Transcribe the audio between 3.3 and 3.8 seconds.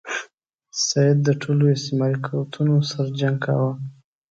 کاوه.